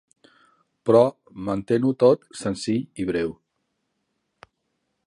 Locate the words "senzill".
2.41-3.05